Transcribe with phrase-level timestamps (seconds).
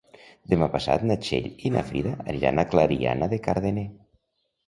[0.53, 3.87] Demà passat na Txell i na Frida aniran a Clariana de Cardener.